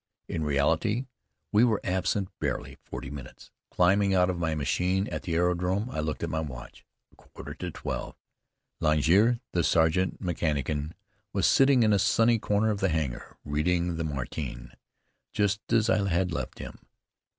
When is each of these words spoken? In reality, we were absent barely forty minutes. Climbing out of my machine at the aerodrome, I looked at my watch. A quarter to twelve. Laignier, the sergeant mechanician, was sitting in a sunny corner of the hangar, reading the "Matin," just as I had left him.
In 0.27 0.43
reality, 0.43 1.05
we 1.51 1.63
were 1.63 1.79
absent 1.83 2.29
barely 2.39 2.79
forty 2.85 3.11
minutes. 3.11 3.51
Climbing 3.69 4.15
out 4.15 4.31
of 4.31 4.39
my 4.39 4.55
machine 4.55 5.05
at 5.09 5.21
the 5.21 5.35
aerodrome, 5.35 5.91
I 5.91 5.99
looked 5.99 6.23
at 6.23 6.29
my 6.31 6.39
watch. 6.39 6.83
A 7.11 7.15
quarter 7.17 7.53
to 7.53 7.69
twelve. 7.69 8.15
Laignier, 8.79 9.41
the 9.51 9.63
sergeant 9.63 10.19
mechanician, 10.19 10.95
was 11.33 11.45
sitting 11.45 11.83
in 11.83 11.93
a 11.93 11.99
sunny 11.99 12.39
corner 12.39 12.71
of 12.71 12.79
the 12.79 12.89
hangar, 12.89 13.37
reading 13.45 13.97
the 13.97 14.03
"Matin," 14.03 14.71
just 15.33 15.61
as 15.71 15.87
I 15.87 16.09
had 16.09 16.31
left 16.31 16.57
him. 16.57 16.79